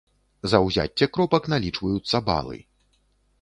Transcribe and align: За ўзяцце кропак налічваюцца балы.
За 0.53 0.61
ўзяцце 0.67 1.07
кропак 1.17 1.43
налічваюцца 1.53 2.23
балы. 2.31 2.59